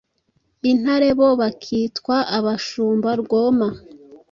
intare 0.71 1.09
bo 1.17 1.29
bakitwa 1.41 2.15
abashumba 2.37 3.09
rwoma. 3.21 3.67